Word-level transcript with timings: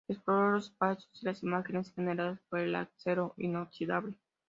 Exploró 0.07 0.53
los 0.53 0.65
espacios 0.71 1.09
y 1.21 1.25
las 1.27 1.43
imágenes 1.43 1.93
generadas 1.93 2.41
por 2.49 2.59
el 2.61 2.73
acero 2.73 3.35
inoxidable. 3.37 4.15